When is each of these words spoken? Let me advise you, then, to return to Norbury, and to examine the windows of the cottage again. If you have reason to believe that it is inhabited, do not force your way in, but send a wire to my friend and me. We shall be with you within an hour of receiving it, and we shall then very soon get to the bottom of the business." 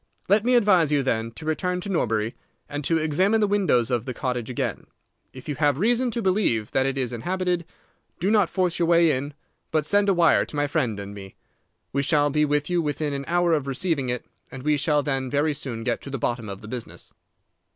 Let 0.27 0.43
me 0.43 0.55
advise 0.55 0.91
you, 0.91 1.03
then, 1.03 1.29
to 1.33 1.45
return 1.45 1.79
to 1.81 1.89
Norbury, 1.89 2.33
and 2.67 2.83
to 2.85 2.97
examine 2.97 3.39
the 3.39 3.45
windows 3.45 3.91
of 3.91 4.05
the 4.05 4.15
cottage 4.15 4.49
again. 4.49 4.87
If 5.31 5.47
you 5.47 5.53
have 5.57 5.77
reason 5.77 6.09
to 6.09 6.23
believe 6.23 6.71
that 6.71 6.87
it 6.87 6.97
is 6.97 7.13
inhabited, 7.13 7.65
do 8.19 8.31
not 8.31 8.49
force 8.49 8.79
your 8.79 8.87
way 8.87 9.11
in, 9.11 9.35
but 9.69 9.85
send 9.85 10.09
a 10.09 10.13
wire 10.15 10.43
to 10.43 10.55
my 10.55 10.65
friend 10.65 10.99
and 10.99 11.13
me. 11.13 11.35
We 11.93 12.01
shall 12.01 12.31
be 12.31 12.45
with 12.45 12.67
you 12.67 12.81
within 12.81 13.13
an 13.13 13.25
hour 13.27 13.53
of 13.53 13.67
receiving 13.67 14.09
it, 14.09 14.25
and 14.51 14.63
we 14.63 14.75
shall 14.75 15.03
then 15.03 15.29
very 15.29 15.53
soon 15.53 15.83
get 15.83 16.01
to 16.01 16.09
the 16.09 16.17
bottom 16.17 16.49
of 16.49 16.61
the 16.61 16.67
business." 16.67 17.13